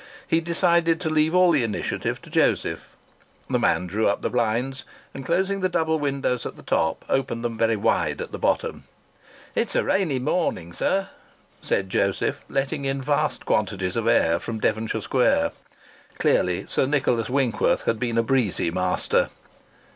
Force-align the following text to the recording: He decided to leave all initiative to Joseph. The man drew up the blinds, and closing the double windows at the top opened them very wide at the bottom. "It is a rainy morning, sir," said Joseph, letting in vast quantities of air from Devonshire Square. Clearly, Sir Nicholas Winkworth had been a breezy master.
He 0.27 0.41
decided 0.41 0.99
to 1.01 1.11
leave 1.11 1.35
all 1.35 1.53
initiative 1.53 2.19
to 2.23 2.31
Joseph. 2.31 2.87
The 3.51 3.59
man 3.59 3.85
drew 3.85 4.07
up 4.07 4.23
the 4.23 4.31
blinds, 4.31 4.83
and 5.13 5.23
closing 5.23 5.59
the 5.61 5.69
double 5.69 5.99
windows 5.99 6.43
at 6.43 6.55
the 6.55 6.63
top 6.63 7.05
opened 7.07 7.43
them 7.45 7.55
very 7.55 7.75
wide 7.75 8.19
at 8.19 8.31
the 8.31 8.39
bottom. 8.39 8.85
"It 9.53 9.67
is 9.69 9.75
a 9.75 9.83
rainy 9.83 10.17
morning, 10.17 10.73
sir," 10.73 11.09
said 11.61 11.91
Joseph, 11.91 12.43
letting 12.49 12.83
in 12.85 12.99
vast 12.99 13.45
quantities 13.45 13.95
of 13.95 14.07
air 14.07 14.39
from 14.39 14.57
Devonshire 14.59 15.01
Square. 15.03 15.51
Clearly, 16.17 16.65
Sir 16.65 16.87
Nicholas 16.87 17.29
Winkworth 17.29 17.83
had 17.83 17.99
been 17.99 18.17
a 18.17 18.23
breezy 18.23 18.71
master. 18.71 19.29